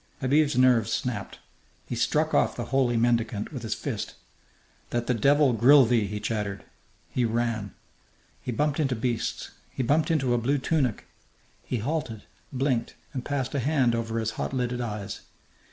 Habib's 0.19 0.57
nerves 0.57 0.91
snapped. 0.91 1.37
He 1.85 1.93
struck 1.95 2.33
off 2.33 2.55
the 2.55 2.65
holy 2.73 2.97
mendicant 2.97 3.53
with 3.53 3.61
his 3.61 3.75
fist. 3.75 4.15
"That 4.89 5.05
the 5.05 5.13
devil 5.13 5.53
grill 5.53 5.85
thee!" 5.85 6.07
he 6.07 6.19
chattered. 6.19 6.63
He 7.11 7.23
ran. 7.23 7.75
He 8.41 8.51
bumped 8.51 8.79
into 8.79 8.95
beasts. 8.95 9.51
He 9.69 9.83
bumped 9.83 10.09
into 10.09 10.33
a 10.33 10.39
blue 10.39 10.57
tunic. 10.57 11.05
He 11.63 11.77
halted, 11.77 12.23
blinked, 12.51 12.95
and 13.13 13.23
passed 13.23 13.53
a 13.53 13.59
hand 13.59 13.93
over 13.93 14.17
his 14.17 14.31
hot 14.31 14.53
lidded 14.55 14.81
eyes. 14.81 15.21